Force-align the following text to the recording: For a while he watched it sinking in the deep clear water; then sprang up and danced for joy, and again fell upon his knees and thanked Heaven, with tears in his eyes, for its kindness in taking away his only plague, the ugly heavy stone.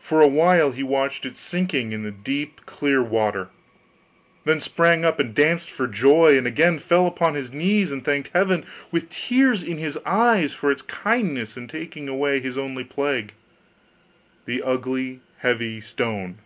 For 0.00 0.22
a 0.22 0.28
while 0.28 0.70
he 0.72 0.82
watched 0.82 1.26
it 1.26 1.36
sinking 1.36 1.92
in 1.92 2.04
the 2.04 2.10
deep 2.10 2.64
clear 2.64 3.02
water; 3.02 3.50
then 4.46 4.62
sprang 4.62 5.04
up 5.04 5.20
and 5.20 5.34
danced 5.34 5.70
for 5.70 5.86
joy, 5.86 6.38
and 6.38 6.46
again 6.46 6.78
fell 6.78 7.06
upon 7.06 7.34
his 7.34 7.52
knees 7.52 7.92
and 7.92 8.02
thanked 8.02 8.30
Heaven, 8.32 8.64
with 8.90 9.10
tears 9.10 9.62
in 9.62 9.76
his 9.76 9.98
eyes, 10.06 10.54
for 10.54 10.72
its 10.72 10.80
kindness 10.80 11.54
in 11.58 11.68
taking 11.68 12.08
away 12.08 12.40
his 12.40 12.56
only 12.56 12.84
plague, 12.84 13.34
the 14.46 14.62
ugly 14.62 15.20
heavy 15.40 15.82
stone. 15.82 16.38